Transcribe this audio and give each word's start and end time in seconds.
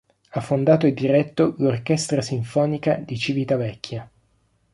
Ha 0.29 0.41
fondato 0.41 0.87
e 0.87 0.95
diretto 0.95 1.53
l'Orchestra 1.59 2.23
Sinfonica 2.23 2.95
di 2.95 3.15
Civitavecchia. 3.19 4.09